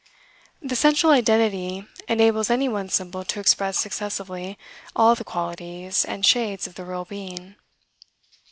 [0.63, 4.57] The central identity enables any one symbol to express successively
[4.95, 7.53] all the qualities and shades of the real being.